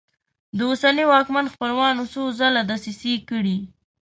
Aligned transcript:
د 0.57 0.59
اوسني 0.69 1.05
واکمن 1.11 1.45
خپلوانو 1.53 2.03
څو 2.13 2.21
ځله 2.39 2.61
دسیسې 2.71 3.13
کړي. 3.29 3.57